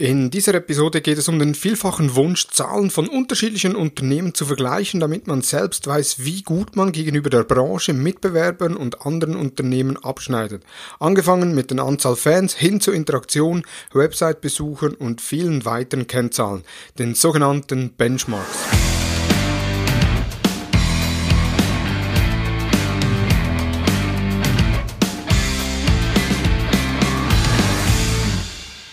[0.00, 5.00] In dieser Episode geht es um den vielfachen Wunsch, Zahlen von unterschiedlichen Unternehmen zu vergleichen,
[5.00, 10.62] damit man selbst weiß, wie gut man gegenüber der Branche, Mitbewerbern und anderen Unternehmen abschneidet.
[11.00, 16.62] Angefangen mit der Anzahl Fans hin zur Interaktion, Website-Besuchern und vielen weiteren Kennzahlen,
[17.00, 18.56] den sogenannten Benchmarks.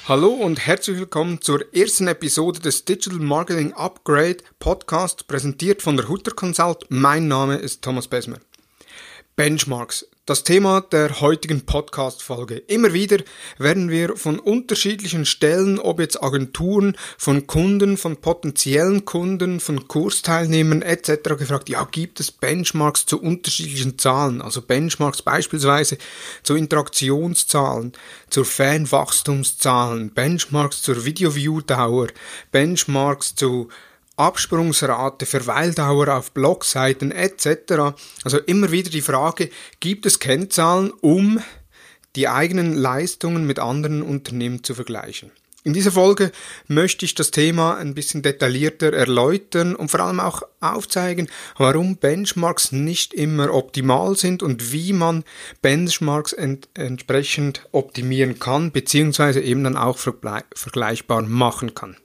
[0.07, 6.07] Hallo und herzlich willkommen zur ersten Episode des Digital Marketing Upgrade Podcast, präsentiert von der
[6.07, 6.85] Hutter Consult.
[6.89, 8.37] Mein Name ist Thomas Besmer.
[9.35, 10.05] Benchmarks.
[10.27, 12.55] Das Thema der heutigen Podcast-Folge.
[12.57, 13.19] Immer wieder
[13.59, 20.81] werden wir von unterschiedlichen Stellen, ob jetzt Agenturen, von Kunden, von potenziellen Kunden, von Kursteilnehmern
[20.81, 21.37] etc.
[21.37, 24.41] gefragt, ja, gibt es Benchmarks zu unterschiedlichen Zahlen?
[24.41, 25.99] Also Benchmarks beispielsweise
[26.41, 27.93] zu Interaktionszahlen,
[28.31, 32.07] zur Fanwachstumszahlen, Benchmarks zur Video-View-Dauer,
[32.51, 33.69] Benchmarks zu
[34.17, 37.95] Absprungsrate, Verweildauer auf Blogseiten etc.
[38.23, 41.41] Also immer wieder die Frage, gibt es Kennzahlen, um
[42.15, 45.31] die eigenen Leistungen mit anderen Unternehmen zu vergleichen?
[45.65, 46.31] In dieser Folge
[46.67, 52.71] möchte ich das Thema ein bisschen detaillierter erläutern und vor allem auch aufzeigen, warum Benchmarks
[52.71, 55.23] nicht immer optimal sind und wie man
[55.63, 61.97] Benchmarks ent entsprechend optimieren kann, beziehungsweise eben dann auch vergleichbar machen kann.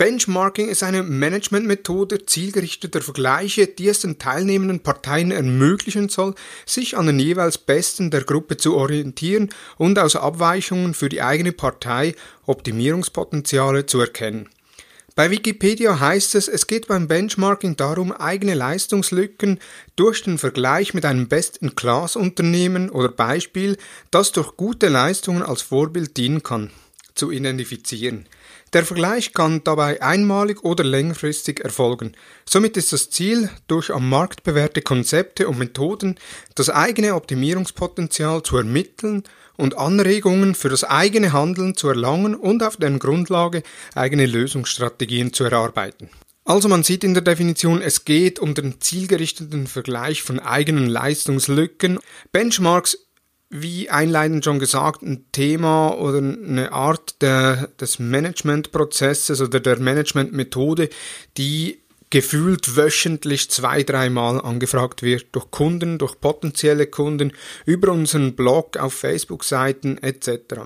[0.00, 6.34] Benchmarking ist eine Managementmethode zielgerichteter Vergleiche, die es den teilnehmenden Parteien ermöglichen soll,
[6.64, 11.52] sich an den jeweils Besten der Gruppe zu orientieren und aus Abweichungen für die eigene
[11.52, 12.14] Partei
[12.46, 14.48] Optimierungspotenziale zu erkennen.
[15.16, 19.58] Bei Wikipedia heißt es, es geht beim Benchmarking darum, eigene Leistungslücken
[19.96, 23.76] durch den Vergleich mit einem Best-in-Class-Unternehmen oder Beispiel,
[24.10, 26.70] das durch gute Leistungen als Vorbild dienen kann,
[27.14, 28.24] zu identifizieren.
[28.72, 32.12] Der Vergleich kann dabei einmalig oder längerfristig erfolgen.
[32.48, 36.16] Somit ist das Ziel, durch am Markt bewährte Konzepte und Methoden
[36.54, 39.24] das eigene Optimierungspotenzial zu ermitteln
[39.56, 43.64] und Anregungen für das eigene Handeln zu erlangen und auf deren Grundlage
[43.96, 46.08] eigene Lösungsstrategien zu erarbeiten.
[46.44, 51.98] Also man sieht in der Definition, es geht um den zielgerichteten Vergleich von eigenen Leistungslücken.
[52.32, 52.98] Benchmarks
[53.50, 60.88] wie einleitend schon gesagt, ein Thema oder eine Art der, des Managementprozesses oder der Managementmethode,
[61.36, 61.80] die
[62.10, 67.32] gefühlt wöchentlich zwei, dreimal angefragt wird durch Kunden, durch potenzielle Kunden,
[67.66, 70.62] über unseren Blog, auf Facebook-Seiten etc.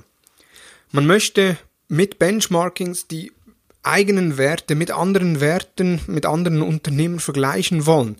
[0.93, 1.57] Man möchte
[1.89, 3.33] mit Benchmarkings die
[3.85, 8.17] eigenen Werte mit anderen Werten, mit anderen Unternehmen vergleichen wollen.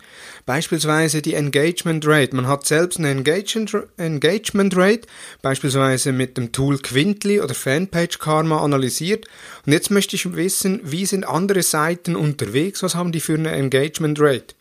[0.47, 2.37] Beispielsweise die Engagement Rate.
[2.37, 5.09] Man hat selbst eine Engagement Rate,
[5.43, 9.27] beispielsweise mit dem Tool Quintly oder Fanpage Karma analysiert.
[9.65, 12.83] Und jetzt möchte ich wissen, wie sind andere Seiten unterwegs?
[12.83, 14.55] Was haben die für eine Engagement Rate?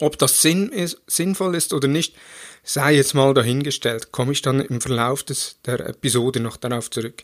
[0.00, 2.14] Ob das Sinn ist, sinnvoll ist oder nicht,
[2.62, 4.12] sei jetzt mal dahingestellt.
[4.12, 7.22] Komme ich dann im Verlauf des, der Episode noch darauf zurück.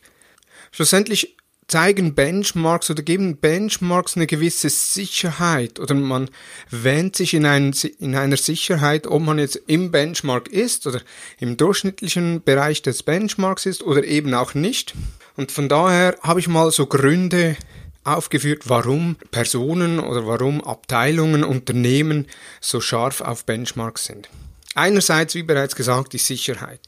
[0.70, 1.36] Schlussendlich
[1.68, 6.30] zeigen Benchmarks oder geben Benchmarks eine gewisse Sicherheit oder man
[6.70, 11.00] wähnt sich in, ein, in einer Sicherheit, ob man jetzt im Benchmark ist oder
[11.40, 14.94] im durchschnittlichen Bereich des Benchmarks ist oder eben auch nicht.
[15.36, 17.56] Und von daher habe ich mal so Gründe
[18.04, 22.26] aufgeführt, warum Personen oder warum Abteilungen, Unternehmen
[22.60, 24.28] so scharf auf Benchmarks sind.
[24.76, 26.80] Einerseits, wie bereits gesagt, die Sicherheit.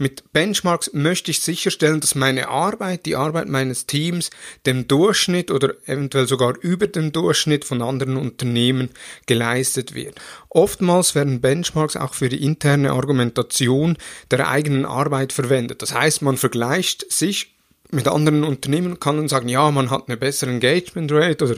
[0.00, 4.30] Mit Benchmarks möchte ich sicherstellen, dass meine Arbeit, die Arbeit meines Teams,
[4.64, 8.88] dem Durchschnitt oder eventuell sogar über dem Durchschnitt von anderen Unternehmen
[9.26, 10.18] geleistet wird.
[10.48, 13.98] Oftmals werden Benchmarks auch für die interne Argumentation
[14.30, 15.82] der eigenen Arbeit verwendet.
[15.82, 17.54] Das heißt, man vergleicht sich
[17.90, 21.56] mit anderen Unternehmen, kann dann sagen, ja, man hat eine bessere Engagement Rate oder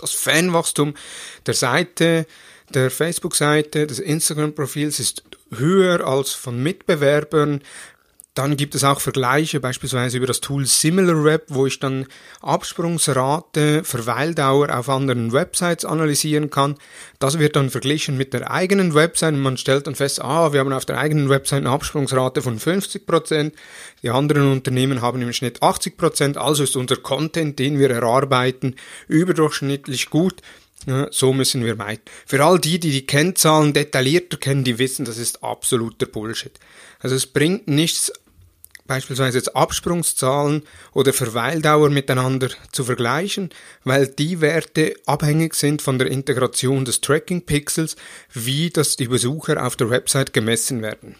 [0.00, 0.94] das Fanwachstum
[1.46, 2.26] der Seite,
[2.72, 5.24] der Facebook-Seite, des Instagram-Profils ist
[5.58, 7.60] höher als von Mitbewerbern.
[8.34, 12.06] Dann gibt es auch Vergleiche, beispielsweise über das Tool SimilarWeb, wo ich dann
[12.42, 16.74] Absprungsrate, Verweildauer auf anderen Websites analysieren kann.
[17.20, 20.58] Das wird dann verglichen mit der eigenen Website und man stellt dann fest, ah, wir
[20.58, 23.52] haben auf der eigenen Website eine Absprungsrate von 50%,
[24.02, 28.74] die anderen Unternehmen haben im Schnitt 80%, also ist unser Content, den wir erarbeiten,
[29.06, 30.42] überdurchschnittlich gut.
[30.86, 32.02] Ja, so müssen wir weiter.
[32.26, 36.52] Für all die, die die Kennzahlen detaillierter kennen, die wissen, das ist absoluter Bullshit.
[37.00, 38.12] Also es bringt nichts,
[38.86, 43.48] beispielsweise jetzt Absprungszahlen oder Verweildauer miteinander zu vergleichen,
[43.84, 47.96] weil die Werte abhängig sind von der Integration des Tracking Pixels,
[48.32, 51.16] wie das die Besucher auf der Website gemessen werden.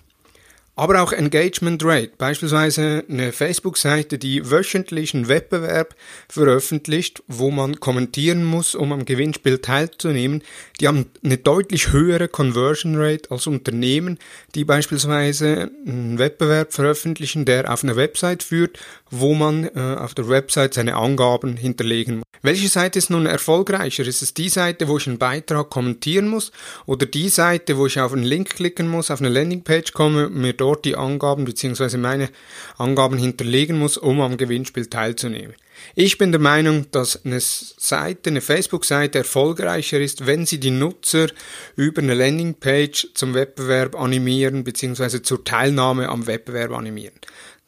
[0.76, 2.12] Aber auch Engagement Rate.
[2.19, 5.94] Beispielsweise eine Facebook-Seite, die wöchentlich einen Wettbewerb
[6.29, 10.43] veröffentlicht, wo man kommentieren muss, um am Gewinnspiel teilzunehmen.
[10.81, 14.19] Die haben eine deutlich höhere Conversion Rate als Unternehmen,
[14.55, 18.79] die beispielsweise einen Wettbewerb veröffentlichen, der auf einer Website führt,
[19.21, 22.25] wo man äh, auf der Website seine Angaben hinterlegen muss.
[22.43, 24.05] Welche Seite ist nun erfolgreicher?
[24.07, 26.53] Ist es die Seite, wo ich einen Beitrag kommentieren muss
[26.85, 30.53] oder die Seite, wo ich auf einen Link klicken muss, auf eine Landingpage komme, mir
[30.53, 31.97] dort die Angaben bzw.
[31.97, 32.29] meine
[32.77, 35.55] Angaben hinterlegen muss, um am Gewinnspiel teilzunehmen?
[35.95, 41.29] Ich bin der Meinung, dass eine Seite, eine Facebook-Seite erfolgreicher ist, wenn sie die Nutzer
[41.77, 45.23] über eine Landingpage zum Wettbewerb animieren bzw.
[45.23, 47.15] zur Teilnahme am Wettbewerb animieren.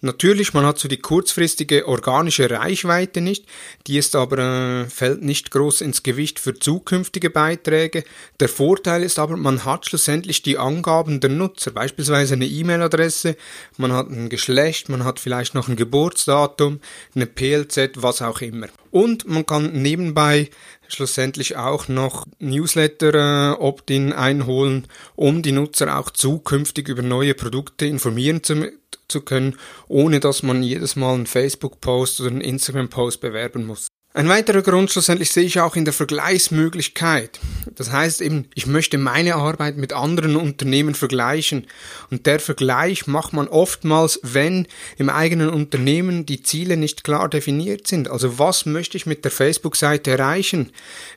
[0.03, 3.47] Natürlich, man hat so die kurzfristige organische Reichweite nicht,
[3.87, 8.05] die ist aber äh, fällt nicht groß ins Gewicht für zukünftige Beiträge.
[8.39, 13.37] Der Vorteil ist aber, man hat schlussendlich die Angaben der Nutzer, beispielsweise eine E-Mail-Adresse,
[13.79, 16.81] man hat ein Geschlecht, man hat vielleicht noch ein Geburtsdatum,
[17.15, 18.69] eine PLZ, was auch immer.
[18.97, 20.49] Und man kann nebenbei
[20.89, 28.43] schlussendlich auch noch Newsletter äh, einholen, um die Nutzer auch zukünftig über neue Produkte informieren
[28.43, 28.73] zu
[29.07, 29.57] zu können,
[29.87, 33.89] ohne dass man jedes Mal einen Facebook-Post oder einen Instagram-Post bewerben muss.
[34.17, 37.39] Ein weiterer Grund schlussendlich sehe ich auch in der Vergleichsmöglichkeit.
[37.75, 41.67] Das heißt eben, ich möchte meine Arbeit mit anderen Unternehmen vergleichen.
[42.11, 47.87] Und der Vergleich macht man oftmals, wenn im eigenen Unternehmen die Ziele nicht klar definiert
[47.89, 48.09] sind.
[48.11, 50.71] Also was möchte ich mit der Facebook-Seite erreichen?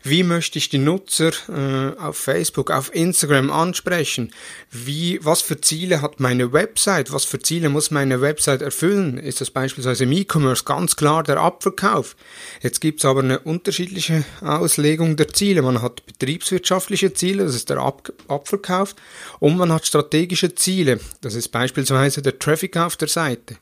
[0.04, 4.34] Wie möchte ich die Nutzer äh, auf Facebook, auf Instagram ansprechen?
[4.72, 7.14] Wie, was für Ziele hat meine Website?
[7.14, 9.18] Was für Ziele muss meine Website erfüllen?
[9.18, 12.18] Ist das beispielsweise im E-Commerce ganz klar der Abverkauf?
[12.62, 15.62] Jetzt es aber eine unterschiedliche Auslegung der Ziele.
[15.62, 18.96] Man hat betriebswirtschaftliche Ziele, das ist der Ab Abverkauf,
[19.40, 23.58] und man hat strategische Ziele, das ist beispielsweise der Traffic auf der Seite.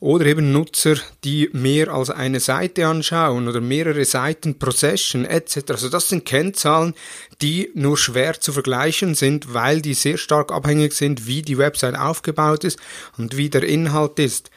[0.00, 5.62] Oder eben Nutzer, die mehr als eine Seite anschauen oder mehrere Seiten pro Session etc.
[5.68, 6.94] Also das sind Kennzahlen,
[7.40, 11.96] die nur schwer zu vergleichen sind, weil die sehr stark abhängig sind, wie die Website
[11.96, 12.78] aufgebaut ist
[13.16, 14.50] und wie der Inhalt ist.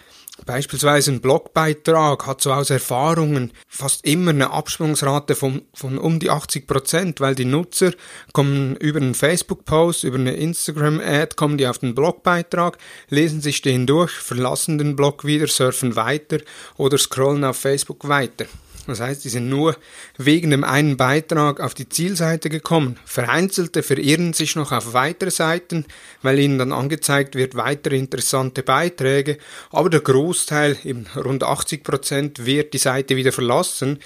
[0.45, 6.30] Beispielsweise ein Blogbeitrag hat so aus Erfahrungen fast immer eine Absprungsrate von, von um die
[6.30, 7.92] 80 Prozent, weil die Nutzer
[8.34, 12.78] kommen über einen Facebook-Post, über eine Instagram-Ad, kommen die auf den Blogbeitrag,
[13.10, 16.39] lesen sich den durch, verlassen den Blog wieder, surfen weiter
[16.78, 18.45] oder scrollen auf Facebook weiter.
[18.88, 19.75] Das heißt, die sind nur
[20.18, 22.98] wegen dem einen Beitrag auf die Zielseite gekommen.
[23.06, 25.86] Vereinzelte verirren sich noch auf weitere Seiten,
[26.22, 29.38] weil ihnen dann angezeigt wird weitere interessante Beiträge.
[29.72, 34.00] Aber der Großteil, eben rund 80 Prozent, wird die Seite wieder verlassen.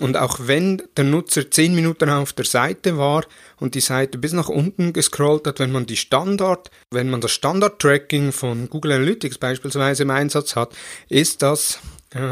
[0.00, 3.24] Und auch wenn der Nutzer 10 Minuten auf der Seite war
[3.60, 7.32] und die Seite bis nach unten gescrollt hat, wenn man die Standard, wenn man das
[7.32, 10.74] Standard-Tracking von Google Analytics beispielsweise im Einsatz hat,
[11.08, 11.78] ist das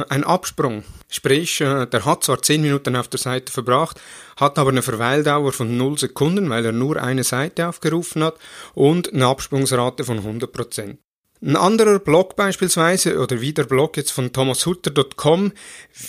[0.08, 0.84] ein Absprung.
[1.08, 4.00] Sprich, äh, der hat zwar 10 Minuten auf der Seite verbracht,
[4.36, 8.36] hat aber eine Verweildauer von 0 Sekunden, weil er nur eine Seite aufgerufen hat
[8.74, 10.98] und eine Absprungsrate von 100%.
[11.42, 15.52] Ein anderer Blog beispielsweise, oder wie der Blog jetzt von thomashutter.com,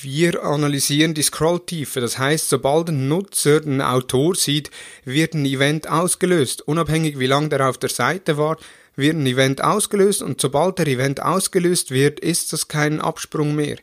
[0.01, 2.01] wir analysieren die Scrolltiefe.
[2.01, 4.71] Das heißt, sobald ein Nutzer einen Autor sieht,
[5.05, 6.67] wird ein Event ausgelöst.
[6.67, 8.57] Unabhängig wie lange der auf der Seite war,
[8.97, 13.77] wird ein Event ausgelöst und sobald der Event ausgelöst wird, ist das kein Absprung mehr.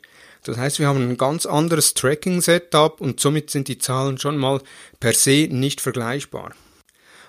[0.45, 4.61] Das heißt, wir haben ein ganz anderes Tracking-Setup und somit sind die Zahlen schon mal
[5.01, 6.53] per se nicht vergleichbar.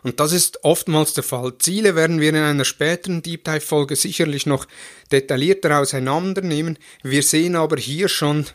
[0.04, 1.58] Und das ist oftmals der Fall.
[1.60, 4.66] Ziele werden wir in einer späteren Deep Dive Folge sicherlich noch
[5.12, 6.78] detaillierter auseinandernehmen.
[7.04, 8.46] Wir sehen aber hier schon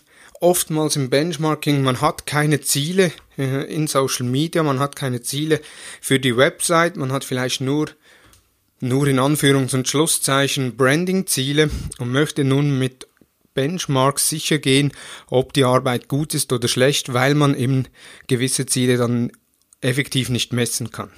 [0.41, 5.61] oftmals im Benchmarking, man hat keine Ziele äh, in Social Media, man hat keine Ziele
[6.01, 7.87] für die Website, man hat vielleicht nur
[8.81, 13.09] nur in Anführungs- und Schlusszeichen Branding-Ziele und möchte nun mit
[13.55, 14.93] Benchmarks sicher gehen,
[15.29, 17.87] ob die Arbeit gut ist oder schlecht, weil man eben
[18.27, 19.33] gewisse Ziele dann
[19.81, 21.11] effektiv nicht messen kann.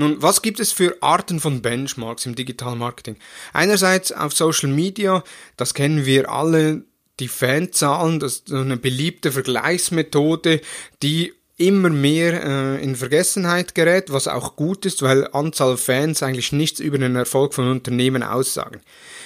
[0.00, 3.16] Nun, was gibt es für Arten von Benchmarks im Digital Marketing?
[3.52, 5.22] Einerseits auf Social Media,
[5.58, 6.84] das kennen wir alle,
[7.18, 10.62] die Fanzahlen, das ist eine beliebte Vergleichsmethode,
[11.02, 16.52] die immer mehr äh, in Vergessenheit gerät, was auch gut ist, weil Anzahl Fans eigentlich
[16.52, 18.80] nichts über den Erfolg von Unternehmen aussagen.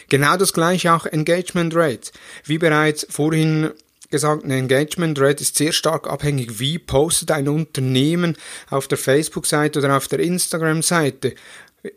[0.09, 2.11] Genau das gleiche auch Engagement Rate.
[2.43, 3.71] Wie bereits vorhin
[4.15, 8.37] gesagt, eine Engagement Rate ist sehr stark abhängig, wie postet ein Unternehmen
[8.71, 11.35] auf der Facebook-Seite oder auf der Instagram-Seite.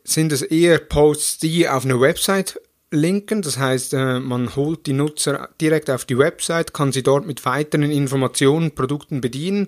[0.03, 2.59] Sind es eher Posts, die auf eine Website
[2.89, 3.41] linken.
[3.41, 7.45] Das heißt, äh, man holt die Nutzer direkt auf die Website, kann sie dort mit
[7.45, 9.67] weiteren Informationen, Produkten bedienen.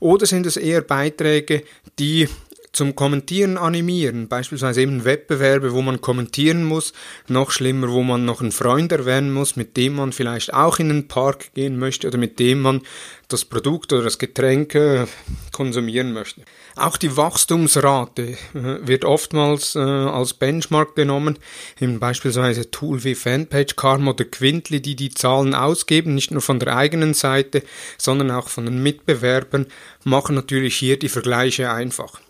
[0.00, 1.64] Oder sind es eher Beiträge,
[1.98, 2.28] die
[2.72, 6.92] zum Kommentieren animieren, beispielsweise eben Wettbewerbe, wo man kommentieren muss,
[7.26, 10.88] noch schlimmer, wo man noch einen Freund erwähnen muss, mit dem man vielleicht auch in
[10.88, 12.82] den Park gehen möchte oder mit dem man
[13.28, 15.06] das Produkt oder das Getränk äh,
[15.52, 16.42] konsumieren möchte.
[16.76, 21.38] Auch die Wachstumsrate äh, wird oftmals äh, als Benchmark genommen,
[21.78, 26.58] in beispielsweise Tool wie Fanpage, Karma oder Quintly, die die Zahlen ausgeben, nicht nur von
[26.58, 27.62] der eigenen Seite,
[27.98, 29.66] sondern auch von den Mitbewerbern,
[30.04, 32.20] machen natürlich hier die Vergleiche einfach.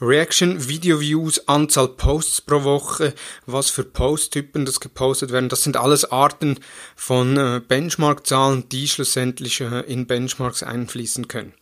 [0.00, 3.14] Reaction, Video Views, Anzahl Posts pro Woche,
[3.46, 6.60] was für Posttypen das gepostet werden, das sind alles Arten
[6.94, 11.52] von äh, Benchmark-Zahlen, die schlussendlich äh, in Benchmarks einfließen können.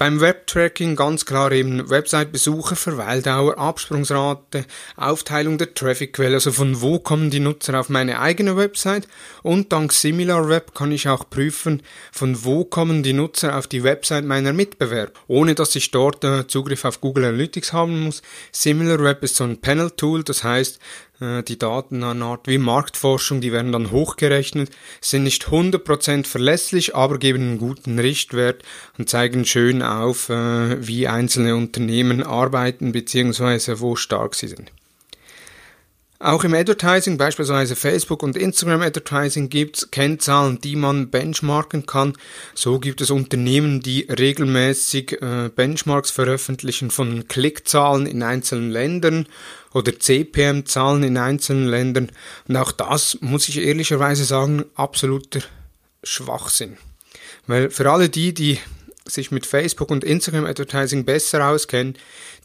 [0.00, 4.64] Beim Webtracking ganz klar eben Website-Besucher, Verweildauer, Absprungsrate,
[4.96, 9.06] Aufteilung der Traffic-Quelle, also von wo kommen die Nutzer auf meine eigene Website?
[9.42, 14.24] Und dank SimilarWeb kann ich auch prüfen, von wo kommen die Nutzer auf die Website
[14.24, 18.22] meiner Mitbewerber, ohne dass ich dort äh, Zugriff auf Google Analytics haben muss.
[18.52, 20.78] SimilarWeb ist so ein Panel-Tool, das heißt,
[21.20, 27.18] die Daten eine Art wie Marktforschung, die werden dann hochgerechnet, sind nicht 100% verlässlich, aber
[27.18, 28.62] geben einen guten Richtwert
[28.98, 33.80] und zeigen schön auf, äh, wie einzelne Unternehmen arbeiten bzw.
[33.80, 34.72] wo stark sie sind.
[36.22, 42.12] Auch im Advertising, beispielsweise Facebook und Instagram Advertising, gibt es Kennzahlen, die man benchmarken kann.
[42.52, 49.28] So gibt es Unternehmen, die regelmäßig äh, Benchmarks veröffentlichen von Klickzahlen in einzelnen Ländern
[49.72, 52.12] oder CPM-Zahlen in einzelnen Ländern.
[52.46, 55.40] Und auch das, muss ich ehrlicherweise sagen, absoluter
[56.04, 56.76] Schwachsinn.
[57.46, 58.58] Weil für alle die, die
[59.06, 61.96] sich mit Facebook und Instagram Advertising besser auskennen,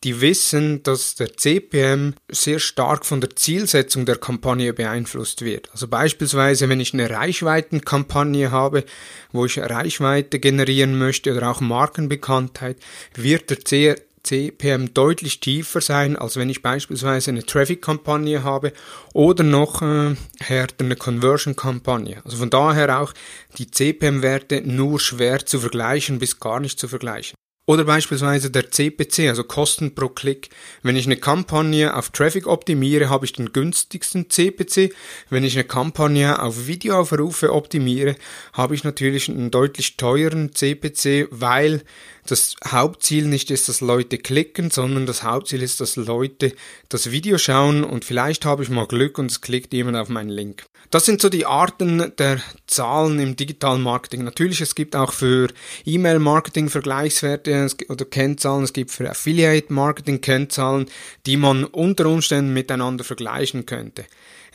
[0.06, 5.70] die wissen, dass der CPM sehr stark von der Zielsetzung der Kampagne beeinflusst wird.
[5.72, 8.86] Also beispielsweise, wenn ich eine Reichweitenkampagne habe,
[9.32, 12.78] wo ich Reichweite generieren möchte oder auch Markenbekanntheit,
[13.16, 18.74] wird der CPM deutlich tiefer sein, als wenn ich beispielsweise eine Traffic-Kampagne habe
[19.14, 22.22] oder noch äh, härter eine Conversion-Kampagne.
[22.24, 23.14] Also von daher auch
[23.58, 27.36] die CPM-Werte nur schwer zu vergleichen bis gar nicht zu vergleichen.
[27.68, 30.50] Oder beispielsweise der CPC, also Kosten pro Klick.
[30.84, 34.94] Wenn ich eine Kampagne auf Traffic optimiere, habe ich den günstigsten CPC.
[35.32, 38.18] Wenn ich eine Kampagne auf Videoaufrufe optimiere,
[38.54, 41.82] habe ich natürlich einen deutlich teuren CPC, weil
[42.26, 46.54] das Hauptziel nicht ist, dass Leute klicken, sondern das Hauptziel ist, dass Leute
[46.90, 50.30] das Video schauen und vielleicht habe ich mal Glück und es klickt jemand auf meinen
[50.30, 50.66] Link.
[50.92, 54.24] Das sind so die Arten der Zahlen im digitalen Marketing.
[54.24, 55.50] Natürlich, es gibt auch für
[55.86, 60.86] E-Mail-Marketing Vergleichswerte oder Kennzahlen, es gibt für Affiliate-Marketing Kennzahlen,
[61.26, 64.06] die man unter Umständen miteinander vergleichen könnte.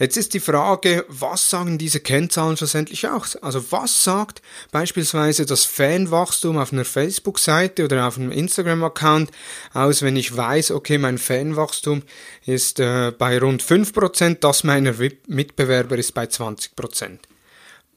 [0.00, 3.37] Jetzt ist die Frage, was sagen diese Kennzahlen schlussendlich aus?
[3.37, 4.40] Also was sagt
[4.73, 9.30] beispielsweise das Fanwachstum auf einer Facebook-Seite oder auf einem Instagram-Account
[9.75, 12.02] aus, wenn ich weiß, okay, mein Fanwachstum
[12.47, 14.95] ist äh, bei rund 5%, das meiner
[15.26, 17.19] Mitbewerber ist bei 20%.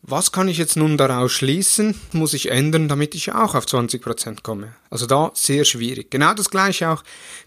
[0.05, 1.95] Was kann ich jetzt nun daraus schließen?
[2.11, 4.73] Muss ich ändern, damit ich auch auf 20% komme?
[4.89, 6.11] Also da sehr schwierig.
[6.11, 7.03] Genau das gleiche auch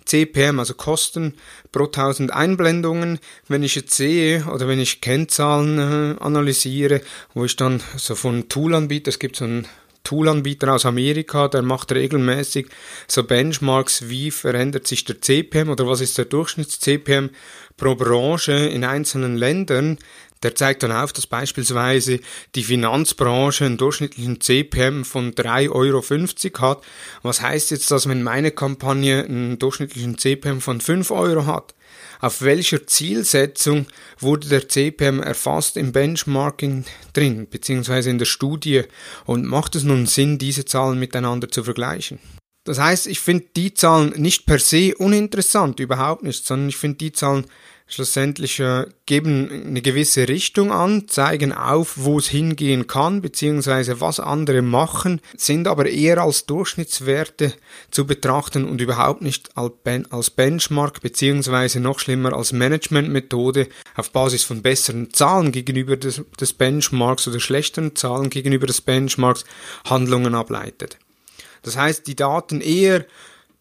[0.07, 1.35] CPM, also Kosten
[1.71, 3.19] pro 1000 Einblendungen.
[3.47, 7.03] Wenn ich jetzt sehe oder wenn ich Kennzahlen äh, analysiere,
[7.35, 9.69] wo ich dann so von Toolanbieter, es gibt so einen
[10.07, 12.69] Toolanbieter aus Amerika, der macht regelmäßig
[13.09, 17.31] so Benchmarks, wie verändert sich der CPM oder was ist der Durchschnitts-CPM
[17.77, 19.99] pro Branche in einzelnen Ländern.
[20.43, 22.21] Der zeigt dann auf, dass beispielsweise
[22.55, 26.05] die Finanzbranche einen durchschnittlichen CPM von 3,50 Euro
[26.61, 26.83] hat.
[27.23, 31.75] Was heißt jetzt das, wenn meine Kampagne einen durchschnittlichen CPM von 5 Euro hat?
[32.21, 33.87] Auf welcher Zielsetzung
[34.19, 38.83] wurde der CPM erfasst im Benchmarking drin, beziehungsweise in der Studie?
[39.25, 42.19] Und macht es nun Sinn, diese Zahlen miteinander zu vergleichen?
[42.65, 46.99] Das heißt, ich finde die Zahlen nicht per se uninteressant, überhaupt nicht, sondern ich finde
[46.99, 47.47] die Zahlen
[47.87, 54.19] schlussendlich äh, geben eine gewisse Richtung an, zeigen auf, wo es hingehen kann, beziehungsweise was
[54.19, 57.53] andere machen, sind aber eher als Durchschnittswerte
[57.91, 64.63] zu betrachten und überhaupt nicht als Benchmark, beziehungsweise noch schlimmer als Managementmethode auf Basis von
[64.63, 69.45] besseren Zahlen gegenüber des, des Benchmarks oder schlechteren Zahlen gegenüber des Benchmarks
[69.85, 70.99] Handlungen ableitet.
[71.63, 73.05] Das heißt, die Daten eher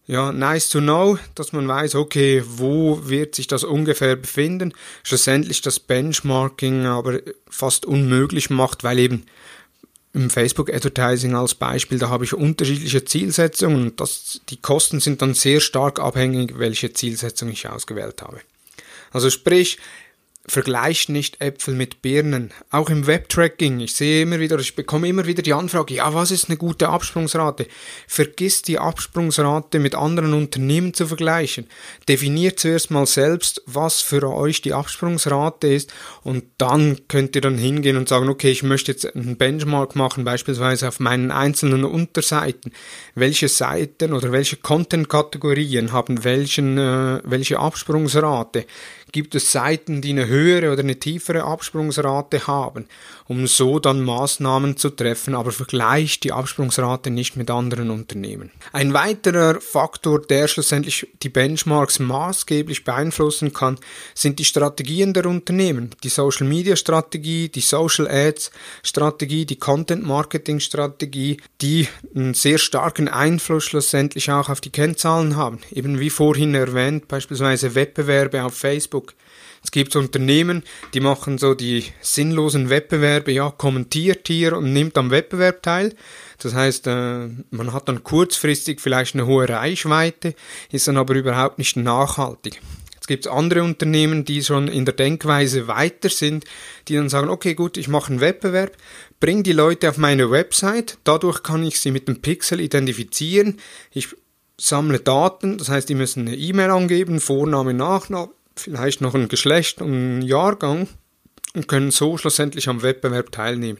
[0.08, 4.74] ja, nice to know, dass man weiß, okay, wo wird sich das ungefähr befinden.
[5.04, 7.20] Schlussendlich das Benchmarking aber
[7.50, 9.26] fast unmöglich macht, weil eben
[10.14, 15.22] im Facebook Advertising als Beispiel, da habe ich unterschiedliche Zielsetzungen und das, die Kosten sind
[15.22, 18.40] dann sehr stark abhängig, welche Zielsetzung ich ausgewählt habe.
[19.12, 19.78] Also sprich,
[20.48, 22.52] vergleicht nicht Äpfel mit Birnen.
[22.70, 23.80] Auch im Webtracking.
[23.80, 26.90] Ich sehe immer wieder, ich bekomme immer wieder die Anfrage, ja, was ist eine gute
[26.90, 27.68] Absprungsrate?
[28.08, 31.68] Vergiss die Absprungsrate mit anderen Unternehmen zu vergleichen.
[32.08, 35.92] Definiert zuerst mal selbst, was für euch die Absprungsrate ist
[36.24, 40.24] und dann könnt ihr dann hingehen und sagen, okay, ich möchte jetzt einen Benchmark machen,
[40.24, 42.72] beispielsweise auf meinen einzelnen Unterseiten.
[43.16, 48.66] Welche Seiten oder welche Content-Kategorien haben welchen, äh, welche Absprungsrate?
[49.12, 52.88] Gibt es Seiten, die eine höhere oder eine tiefere Absprungsrate haben,
[53.27, 58.51] um so dann Maßnahmen zu treffen, aber vergleicht die Absprungsrate nicht mit anderen Unternehmen.
[58.72, 63.77] Ein weiterer Faktor, der schlussendlich die Benchmarks maßgeblich beeinflussen kann,
[64.13, 68.51] sind die Strategien der Unternehmen, die Social Media Strategie, die Social Ads
[68.84, 75.36] Strategie, die Content Marketing Strategie, die einen sehr starken Einfluss schlussendlich auch auf die Kennzahlen
[75.36, 75.60] haben.
[75.72, 79.13] Eben wie vorhin erwähnt, beispielsweise Wettbewerbe auf Facebook Facebook.
[79.66, 80.62] Es gibt Unternehmen,
[80.94, 85.96] die machen so die sinnlosen Wettbewerbe, ja, kommentiert hier und nimmt am Wettbewerb teil.
[86.38, 90.36] Das heißt, äh, man hat dann kurzfristig vielleicht eine hohe Reichweite,
[90.72, 92.62] ist dann aber überhaupt nicht nachhaltig.
[92.94, 96.46] Jetzt gibt es andere Unternehmen, die schon in der Denkweise weiter sind,
[96.88, 98.78] die dann sagen, okay, gut, ich mache einen Wettbewerb,
[99.20, 103.60] bringe die Leute auf meine Website, dadurch kann ich sie mit dem Pixel identifizieren,
[103.92, 104.10] ich
[104.60, 109.82] sammle Daten, das heißt, die müssen eine E-Mail angeben, Vorname, Nachname, vielleicht noch ein Geschlecht
[109.82, 110.88] und einen Jahrgang
[111.54, 113.80] und können so schlussendlich am Wettbewerb teilnehmen.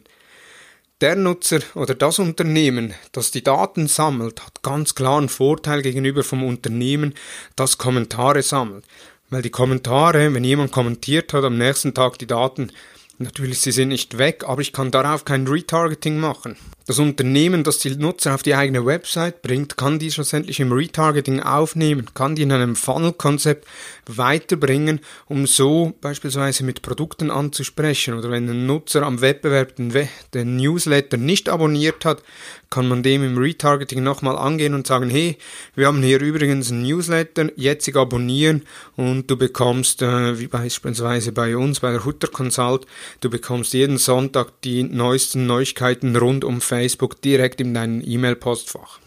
[1.02, 6.24] Der Nutzer oder das Unternehmen, das die Daten sammelt, hat ganz klar einen Vorteil gegenüber
[6.24, 7.14] vom Unternehmen,
[7.56, 8.86] das Kommentare sammelt.
[9.30, 12.72] Weil die Kommentare, wenn jemand kommentiert hat, am nächsten Tag die Daten
[13.18, 16.58] Natürlich, sie sind nicht weg, aber ich kann darauf kein Retargeting machen.
[16.88, 21.40] Das Unternehmen, das die Nutzer auf die eigene Website bringt, kann die schlussendlich im Retargeting
[21.40, 23.66] aufnehmen, kann die in einem Funnel-Konzept
[24.06, 28.14] weiterbringen, um so beispielsweise mit Produkten anzusprechen.
[28.14, 29.92] Oder wenn ein Nutzer am Wettbewerb den,
[30.36, 32.22] den Newsletter nicht abonniert hat,
[32.70, 35.38] kann man dem im Retargeting nochmal angehen und sagen, hey,
[35.74, 38.64] wir haben hier übrigens einen Newsletter, jetzt abonnieren
[38.96, 42.86] und du bekommst, äh, wie beispielsweise bei uns, bei der Hutter Consult,
[43.22, 46.75] du bekommst jeden Sonntag die neuesten Neuigkeiten rund um Facebook
[47.24, 49.00] direkt in dein E-Mail-Postfach.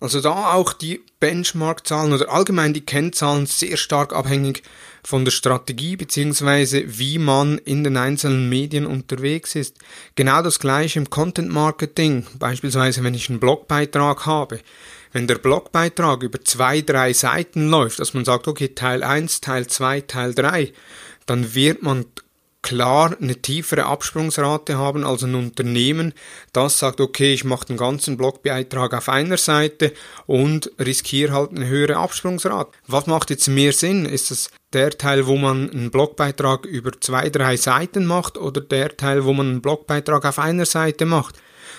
[0.00, 4.62] Also da auch die Benchmark-Zahlen oder allgemein die Kennzahlen sehr stark abhängig
[5.02, 6.84] von der Strategie bzw.
[6.88, 9.78] wie man in den einzelnen Medien unterwegs ist.
[10.14, 14.60] Genau das gleiche im Content Marketing, beispielsweise wenn ich einen Blogbeitrag habe.
[15.12, 19.68] Wenn der Blogbeitrag über zwei, drei Seiten läuft, dass man sagt, okay, Teil 1, Teil
[19.68, 20.72] 2, Teil 3,
[21.24, 22.04] dann wird man
[22.64, 26.14] klar eine tiefere Absprungsrate haben als ein Unternehmen,
[26.52, 29.92] das sagt, okay, ich mache den ganzen Blogbeitrag auf einer Seite
[30.26, 32.72] und riskiere halt eine höhere Absprungsrate.
[32.88, 34.06] Was macht jetzt mehr Sinn?
[34.06, 38.96] Ist es der Teil, wo man einen Blogbeitrag über zwei, drei Seiten macht oder der
[38.96, 41.36] Teil, wo man einen Blogbeitrag auf einer Seite macht?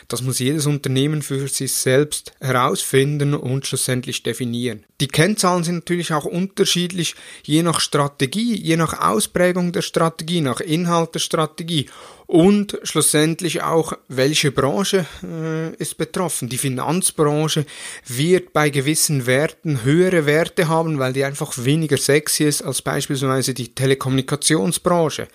[0.07, 4.83] Das muss jedes Unternehmen für sich selbst herausfinden und schlussendlich definieren.
[5.01, 10.61] Die Kennzahlen sind natürlich auch unterschiedlich, je nach Strategie, je nach Ausprägung der Strategie, nach
[10.61, 11.87] Inhalt der Strategie
[12.27, 16.49] und schlussendlich auch, welche Branche äh, ist betroffen.
[16.49, 17.65] Die Finanzbranche
[18.07, 23.53] wird bei gewissen Werten höhere Werte haben, weil die einfach weniger sexy ist als beispielsweise
[23.53, 25.27] die Telekommunikationsbranche.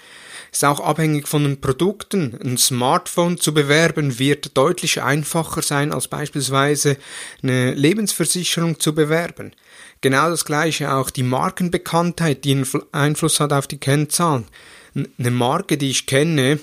[0.53, 2.37] Ist auch abhängig von den Produkten.
[2.43, 6.97] Ein Smartphone zu bewerben wird deutlich einfacher sein als beispielsweise
[7.43, 9.53] eine Lebensversicherung zu bewerben.
[10.01, 14.47] Genau das gleiche auch die Markenbekanntheit, die einen Einfluss hat auf die Kennzahlen.
[14.95, 16.59] Eine Marke, die ich kenne,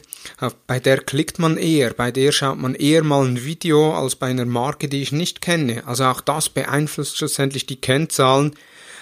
[0.66, 4.28] bei der klickt man eher, bei der schaut man eher mal ein Video als bei
[4.28, 5.88] einer Marke, die ich nicht kenne.
[5.88, 8.54] Also auch das beeinflusst schlussendlich die Kennzahlen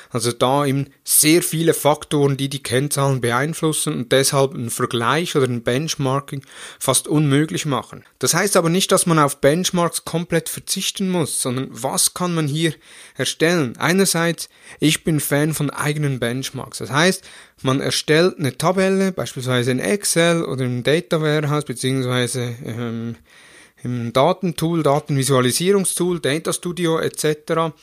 [0.10, 5.48] also da eben sehr viele Faktoren, die die Kennzahlen beeinflussen und deshalb einen Vergleich oder
[5.48, 6.44] ein Benchmarking
[6.80, 8.04] fast unmöglich machen.
[8.20, 12.48] Das heißt aber nicht, dass man auf Benchmarks komplett verzichten muss, sondern was kann man
[12.48, 12.74] hier
[13.16, 13.76] erstellen?
[13.78, 16.80] Einerseits, ich bin Fan von eigenen Benchmarks.
[16.80, 17.24] Das heißt,
[17.62, 23.16] man erstellt eine Tabelle, beispielsweise in Excel oder im Data Warehouse, beziehungsweise ähm,
[23.84, 27.74] im Datentool, Datenvisualisierungstool, Data Studio etc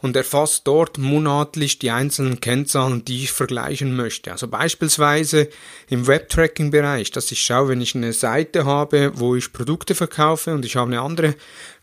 [0.00, 4.30] und erfasst dort monatlich die einzelnen Kennzahlen, die ich vergleichen möchte.
[4.32, 5.48] Also beispielsweise
[5.88, 10.64] im Webtracking-Bereich, dass ich schaue, wenn ich eine Seite habe, wo ich Produkte verkaufe und
[10.64, 11.34] ich habe eine andere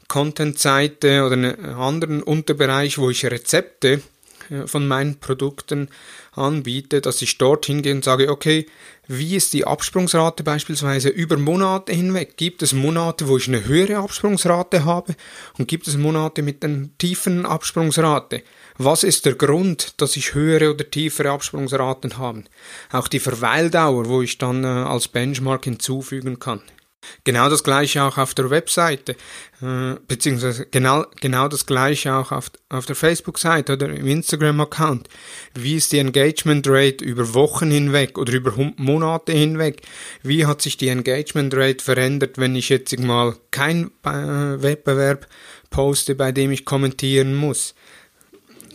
[0.08, 4.02] Content-Seite oder einen anderen Unterbereich, wo ich Rezepte
[4.66, 5.90] von meinen Produkten
[6.34, 8.66] anbiete, dass ich dort hingehe und sage, okay,
[9.08, 12.38] wie ist die Absprungsrate beispielsweise über Monate hinweg?
[12.38, 15.16] Gibt es Monate, wo ich eine höhere Absprungsrate habe
[15.58, 18.42] und gibt es Monate mit einer tiefen Absprungsrate?
[18.78, 22.44] Was ist der Grund, dass ich höhere oder tiefere Absprungsraten habe?
[22.92, 26.62] Auch die Verweildauer, wo ich dann äh, als Benchmark hinzufügen kann.
[27.24, 29.14] Genau das gleiche auch auf der Webseite,
[29.62, 35.10] äh, beziehungsweise genau, genau das gleiche auch auf, auf der Facebook-Seite oder im Instagram-Account.
[35.54, 39.82] Wie ist die Engagement Rate über Wochen hinweg oder über Monate hinweg?
[40.24, 45.28] Wie hat sich die Engagement Rate verändert, wenn ich jetzt mal kein äh, Wettbewerb
[45.70, 47.76] poste, bei dem ich kommentieren muss?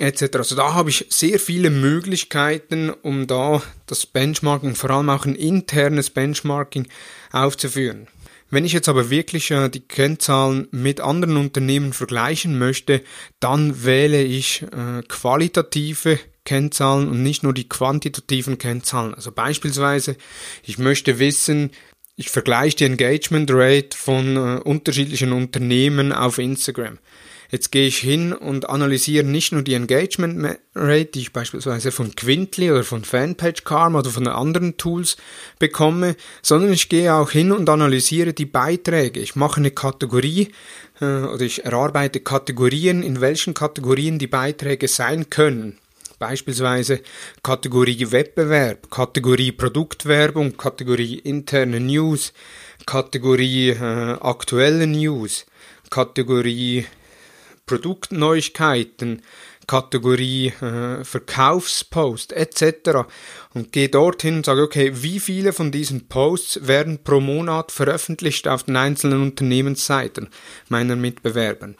[0.01, 0.37] etc.
[0.37, 5.35] Also da habe ich sehr viele Möglichkeiten, um da das Benchmarking, vor allem auch ein
[5.35, 6.89] internes Benchmarking
[7.33, 8.09] aufzuführen.
[8.51, 13.03] Wenn ich jetzt aber wirklich äh, die Kennzahlen mit anderen Unternehmen vergleichen möchte,
[13.39, 19.15] dann wähle ich äh, qualitative Kennzahlen und nicht nur die quantitativen Kennzahlen.
[19.15, 20.17] Also beispielsweise,
[20.65, 21.71] ich möchte wissen,
[22.21, 26.99] ich vergleiche die Engagement Rate von äh, unterschiedlichen Unternehmen auf Instagram.
[27.51, 32.15] Jetzt gehe ich hin und analysiere nicht nur die Engagement Rate, die ich beispielsweise von
[32.15, 35.17] Quintly oder von Fanpage Karma oder von anderen Tools
[35.59, 39.21] bekomme, sondern ich gehe auch hin und analysiere die Beiträge.
[39.21, 40.53] Ich mache eine Kategorie
[41.01, 45.79] äh, oder ich erarbeite Kategorien, in welchen Kategorien die Beiträge sein können.
[46.21, 47.01] Beispielsweise
[47.43, 52.35] Kategorie Wettbewerb, Kategorie Produktwerbung, Kategorie interne News,
[52.85, 55.47] Kategorie äh, aktuelle News,
[55.89, 56.85] Kategorie
[57.65, 59.23] Produktneuigkeiten,
[59.67, 63.09] Kategorie äh, Verkaufspost etc.
[63.55, 68.47] und gehe dorthin und sage, okay, wie viele von diesen Posts werden pro Monat veröffentlicht
[68.47, 70.29] auf den einzelnen Unternehmensseiten
[70.69, 71.71] meiner Mitbewerber?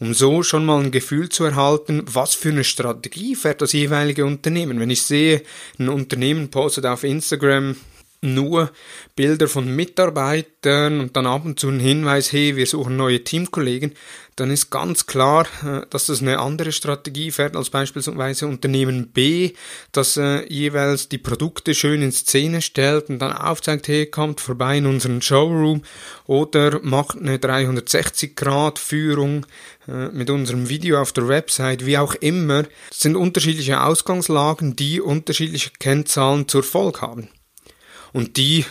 [0.00, 4.24] Um so schon mal ein Gefühl zu erhalten, was für eine Strategie fährt das jeweilige
[4.24, 4.80] Unternehmen.
[4.80, 5.42] Wenn ich sehe,
[5.78, 7.76] ein Unternehmen postet auf Instagram
[8.22, 8.70] nur
[9.16, 13.94] Bilder von Mitarbeitern und dann ab und zu ein Hinweis, hey, wir suchen neue Teamkollegen,
[14.36, 19.52] dann ist ganz klar, äh, dass das eine andere Strategie fährt als beispielsweise Unternehmen B,
[19.92, 24.78] das äh, jeweils die Produkte schön in Szene stellt und dann aufzeigt, hey, kommt vorbei
[24.78, 25.82] in unseren Showroom
[26.26, 29.46] oder macht eine 360-Grad-Führung
[29.88, 32.64] äh, mit unserem Video auf der Website, wie auch immer.
[32.88, 37.28] Das sind unterschiedliche Ausgangslagen, die unterschiedliche Kennzahlen zur Folge haben.
[38.12, 38.64] Und die,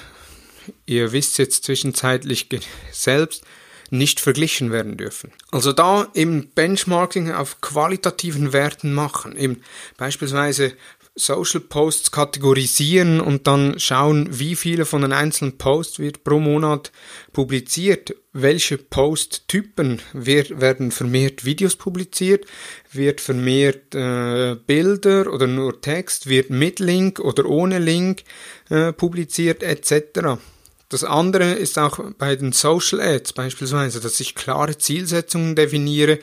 [0.85, 2.47] ihr wisst jetzt zwischenzeitlich
[2.91, 3.43] selbst,
[3.91, 5.31] nicht verglichen werden dürfen.
[5.51, 9.61] Also da eben Benchmarking auf qualitativen Werten machen, eben
[9.97, 10.73] beispielsweise
[11.19, 16.91] Social Posts kategorisieren und dann schauen, wie viele von den einzelnen Posts wird pro Monat
[17.33, 22.45] publiziert, welche Posttypen werden vermehrt Videos publiziert,
[22.91, 28.23] wird vermehrt äh, Bilder oder nur Text, wird mit Link oder ohne Link
[28.69, 30.39] äh, publiziert etc.
[30.89, 36.17] Das andere ist auch bei den Social Ads beispielsweise, dass ich klare Zielsetzungen definiere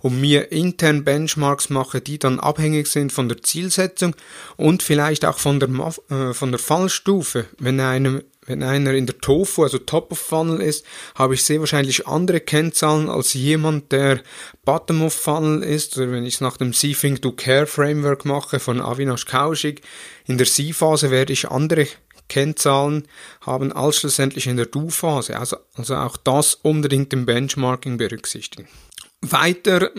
[0.00, 4.14] und mir intern Benchmarks mache, die dann abhängig sind von der Zielsetzung
[4.56, 5.68] und vielleicht auch von der,
[6.08, 7.46] äh, von der Fallstufe.
[7.58, 11.60] Wenn einem wenn einer in der Tofu, also Top of Funnel ist, habe ich sehr
[11.60, 14.20] wahrscheinlich andere Kennzahlen als jemand, der
[14.64, 15.96] Bottom of Funnel ist.
[15.96, 19.82] Oder wenn ich es nach dem Think Do Care Framework mache von Avinash Kaushik,
[20.26, 21.86] in der C-Phase werde ich andere
[22.32, 23.06] Kennzahlen
[23.42, 25.38] haben als schlussendlich in der Do-Phase.
[25.38, 28.68] Also, also auch das unbedingt im Benchmarking berücksichtigen.
[29.24, 29.92] Weiter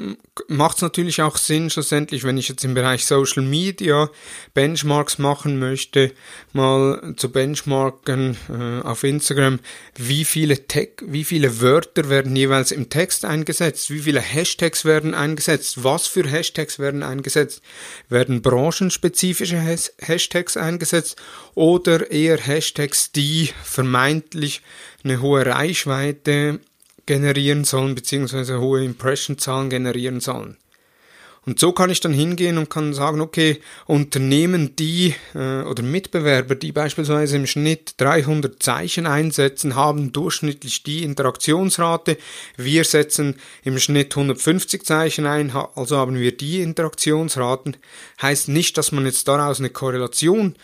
[0.49, 4.09] macht es natürlich auch Sinn, schlussendlich, wenn ich jetzt im Bereich Social Media
[4.53, 6.11] Benchmarks machen möchte,
[6.51, 9.61] mal zu benchmarken äh, auf Instagram,
[9.95, 15.13] wie viele, Tech, wie viele Wörter werden jeweils im Text eingesetzt, wie viele Hashtags werden
[15.13, 17.61] eingesetzt, was für Hashtags werden eingesetzt,
[18.09, 19.57] werden branchenspezifische
[19.99, 21.15] Hashtags eingesetzt
[21.55, 24.61] oder eher Hashtags, die vermeintlich
[25.05, 26.59] eine hohe Reichweite
[27.05, 30.57] generieren sollen, beziehungsweise hohe Impression-Zahlen generieren sollen.
[31.45, 36.55] Und so kann ich dann hingehen und kann sagen, okay, Unternehmen, die äh, oder Mitbewerber,
[36.55, 42.17] die beispielsweise im Schnitt 300 Zeichen einsetzen, haben durchschnittlich die Interaktionsrate.
[42.55, 47.75] Wir setzen im Schnitt 150 Zeichen ein, also haben wir die Interaktionsraten.
[48.21, 50.55] Heißt nicht, dass man jetzt daraus eine Korrelation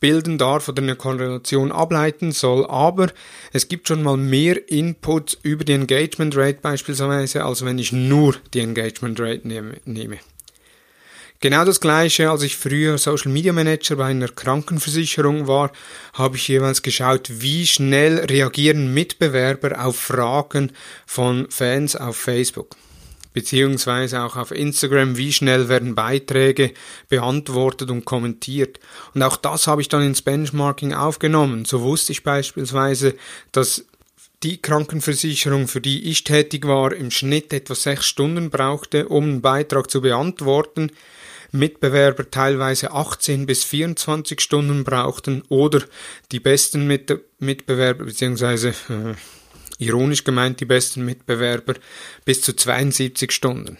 [0.00, 3.08] bilden darf oder eine Korrelation ableiten soll, aber
[3.52, 8.34] es gibt schon mal mehr Input über die Engagement Rate beispielsweise, als wenn ich nur
[8.52, 10.18] die Engagement Rate nehme.
[11.42, 15.72] Genau das gleiche, als ich früher Social Media Manager bei einer Krankenversicherung war,
[16.12, 20.70] habe ich jeweils geschaut, wie schnell reagieren Mitbewerber auf Fragen
[21.04, 22.76] von Fans auf Facebook.
[23.32, 26.72] Beziehungsweise auch auf Instagram, wie schnell werden Beiträge
[27.08, 28.80] beantwortet und kommentiert.
[29.14, 31.64] Und auch das habe ich dann ins Benchmarking aufgenommen.
[31.64, 33.14] So wusste ich beispielsweise,
[33.52, 33.84] dass
[34.42, 39.40] die Krankenversicherung, für die ich tätig war, im Schnitt etwa sechs Stunden brauchte, um einen
[39.40, 40.90] Beitrag zu beantworten.
[41.52, 45.82] Mitbewerber teilweise 18 bis 24 Stunden brauchten oder
[46.32, 49.14] die besten Mit Mitbewerber, beziehungsweise äh,
[49.82, 51.74] ironisch gemeint die besten Mitbewerber,
[52.24, 53.78] bis zu 72 Stunden.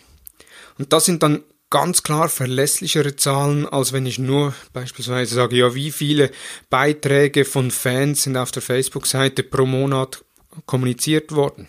[0.79, 5.75] Und das sind dann ganz klar verlässlichere Zahlen, als wenn ich nur beispielsweise sage, ja,
[5.75, 6.31] wie viele
[6.69, 10.23] Beiträge von Fans sind auf der Facebook-Seite pro Monat
[10.67, 11.69] kommuniziert worden.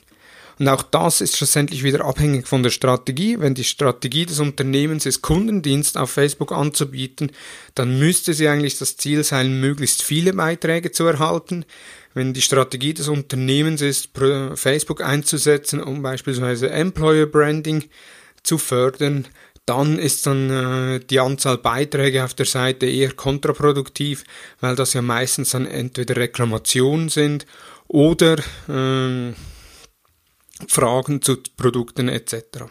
[0.60, 3.40] Und auch das ist schlussendlich wieder abhängig von der Strategie.
[3.40, 7.32] Wenn die Strategie des Unternehmens ist, Kundendienst auf Facebook anzubieten,
[7.74, 11.66] dann müsste sie eigentlich das Ziel sein, möglichst viele Beiträge zu erhalten.
[12.14, 14.10] Wenn die Strategie des Unternehmens ist,
[14.56, 17.86] Facebook einzusetzen, um beispielsweise Employer Branding
[18.44, 19.26] zu fördern,
[19.66, 24.26] dann ist dann äh, die Anzahl Beiträge auf der Seite eher kontraproduktiv,
[24.60, 27.46] weil das ja meistens dann entweder Reklamationen sind
[27.88, 29.36] oder ähm,
[30.68, 32.66] Fragen zu Produkten etc.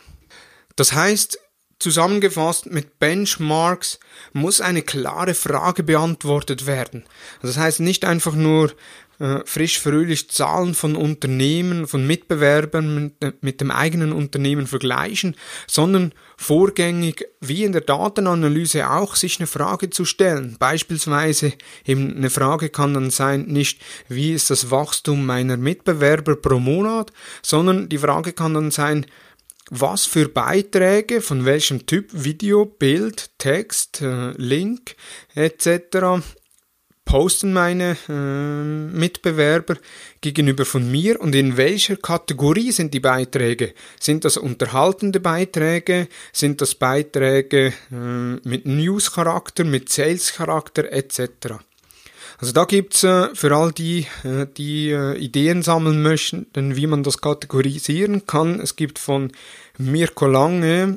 [0.76, 1.38] Das heißt,
[1.78, 3.98] zusammengefasst mit Benchmarks
[4.32, 7.04] muss eine klare Frage beantwortet werden.
[7.42, 8.72] Das heißt nicht einfach nur
[9.22, 15.36] äh, frisch fröhlich Zahlen von Unternehmen, von Mitbewerbern mit, mit dem eigenen Unternehmen vergleichen,
[15.68, 20.56] sondern vorgängig, wie in der Datenanalyse auch, sich eine Frage zu stellen.
[20.58, 21.52] Beispielsweise
[21.86, 27.12] eben eine Frage kann dann sein, nicht wie ist das Wachstum meiner Mitbewerber pro Monat,
[27.42, 29.06] sondern die Frage kann dann sein,
[29.70, 34.96] was für Beiträge, von welchem Typ, Video, Bild, Text, äh, Link
[35.36, 36.24] etc
[37.12, 39.76] posten meine äh, Mitbewerber
[40.22, 43.74] gegenüber von mir und in welcher Kategorie sind die Beiträge?
[44.00, 46.08] Sind das unterhaltende Beiträge?
[46.32, 51.28] Sind das Beiträge äh, mit News-Charakter, mit Sales-Charakter etc.?
[52.38, 57.02] Also da gibt's äh, für all die, äh, die äh, Ideen sammeln möchten, wie man
[57.02, 58.58] das kategorisieren kann.
[58.58, 59.32] Es gibt von
[59.76, 60.96] Mirko Lange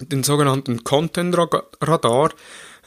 [0.00, 1.36] den sogenannten Content
[1.82, 2.30] Radar.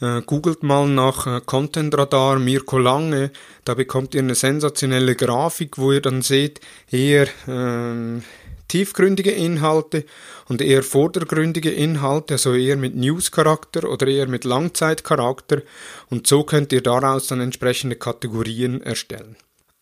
[0.01, 3.32] Äh, googelt mal nach äh, Content Radar Mirko Lange,
[3.63, 8.21] da bekommt ihr eine sensationelle Grafik, wo ihr dann seht, eher äh,
[8.67, 10.06] tiefgründige Inhalte
[10.49, 15.62] und eher vordergründige Inhalte, also eher mit News-Charakter oder eher mit Langzeitcharakter.
[16.10, 19.36] Und so könnt ihr daraus dann entsprechende Kategorien erstellen.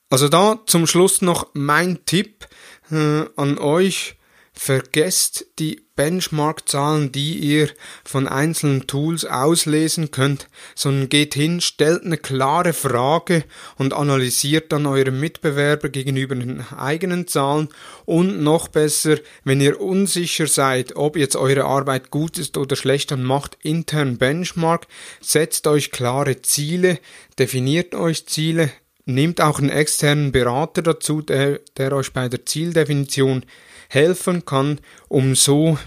[0.09, 2.47] Also da zum Schluss noch mein Tipp
[2.91, 4.17] äh, an euch,
[4.63, 7.71] Vergesst die Benchmark-Zahlen, die ihr
[8.05, 13.43] von einzelnen Tools auslesen könnt, sondern geht hin, stellt eine klare Frage
[13.79, 17.69] und analysiert dann eure Mitbewerber gegenüber den eigenen Zahlen.
[18.05, 23.09] Und noch besser, wenn ihr unsicher seid, ob jetzt eure Arbeit gut ist oder schlecht,
[23.09, 24.85] dann macht intern Benchmark,
[25.21, 26.99] setzt euch klare Ziele,
[27.39, 28.71] definiert euch Ziele,
[29.05, 33.43] nehmt auch einen externen Berater dazu, der, der euch bei der Zieldefinition
[33.91, 35.77] helfen kann, um so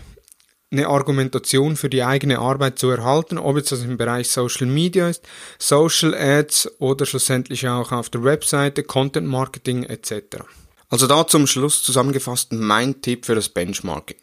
[0.71, 5.09] eine Argumentation für die eigene Arbeit zu erhalten, ob jetzt das im Bereich Social Media
[5.09, 5.23] ist,
[5.59, 10.45] Social Ads oder schlussendlich auch auf der Webseite, Content Marketing etc.
[10.91, 14.19] Also da zum Schluss zusammengefasst mein Tipp für das Benchmarking.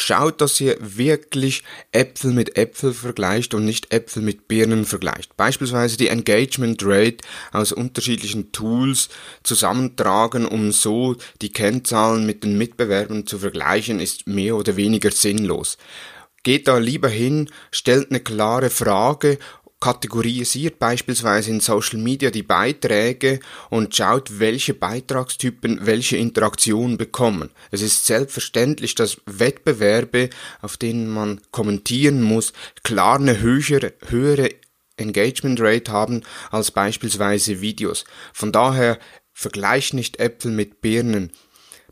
[0.00, 5.36] Schaut, dass ihr wirklich Äpfel mit Äpfel vergleicht und nicht Äpfel mit Birnen vergleicht.
[5.36, 7.18] Beispielsweise die Engagement Rate
[7.50, 9.08] aus unterschiedlichen Tools
[9.42, 15.78] zusammentragen, um so die Kennzahlen mit den Mitbewerbern zu vergleichen, ist mehr oder weniger sinnlos.
[16.44, 19.38] Geht da lieber hin, stellt eine klare Frage
[19.80, 27.50] kategorisiert beispielsweise in Social Media die Beiträge und schaut, welche Beitragstypen welche Interaktion bekommen.
[27.70, 30.30] Es ist selbstverständlich, dass Wettbewerbe,
[30.62, 34.50] auf denen man kommentieren muss, klar eine höhere, höhere
[34.96, 38.04] Engagement Rate haben als beispielsweise Videos.
[38.32, 38.98] Von daher
[39.32, 41.30] vergleich nicht Äpfel mit Birnen.